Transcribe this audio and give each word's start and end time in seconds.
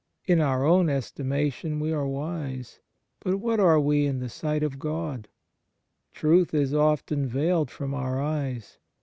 In 0.25 0.41
our 0.41 0.65
own 0.65 0.89
estimation 0.89 1.79
we 1.79 1.91
are 1.93 2.07
wise, 2.07 2.79
but 3.19 3.35
what 3.37 3.59
are 3.59 3.79
we 3.79 4.07
in 4.07 4.17
the 4.17 4.29
sight 4.29 4.63
of 4.63 4.79
God? 4.79 5.27
Truth 6.11 6.55
is 6.55 6.73
often 6.73 7.27
veiled 7.27 7.69
from 7.69 7.93
our 7.93 8.19
eyes. 8.19 8.79